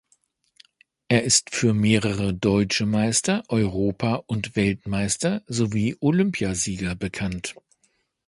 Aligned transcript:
Er 1.09 1.21
ist 1.25 1.51
für 1.51 1.75
mehrere 1.75 2.33
deutsche 2.33 2.87
Meister, 2.87 3.43
Europa- 3.49 4.15
und 4.25 4.55
Weltmeister 4.55 5.43
sowie 5.45 5.95
Olympiasieger 5.99 6.95
bekannt. 6.95 7.53